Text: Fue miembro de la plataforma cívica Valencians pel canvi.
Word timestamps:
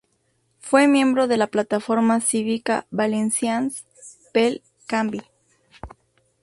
Fue 0.57 0.87
miembro 0.87 1.27
de 1.27 1.37
la 1.37 1.45
plataforma 1.45 2.21
cívica 2.21 2.87
Valencians 2.89 3.85
pel 4.33 4.63
canvi. 4.87 5.21